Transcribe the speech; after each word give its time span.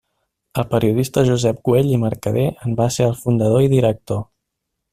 El 0.61 0.63
periodista 0.69 1.23
Josep 1.27 1.59
Güell 1.69 1.91
i 1.91 1.99
Mercader 2.05 2.47
en 2.65 2.73
va 2.81 2.89
ser 2.97 3.07
el 3.11 3.15
fundador 3.21 3.67
i 3.67 3.71
director. 3.75 4.25